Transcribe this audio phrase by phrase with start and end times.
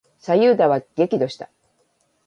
[0.17, 1.51] 左右田は激怒した。